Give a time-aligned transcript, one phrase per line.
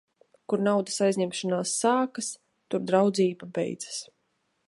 [0.53, 2.31] Kur naudas aizņemšanās sākas,
[2.73, 4.01] tur draudzība beidzas.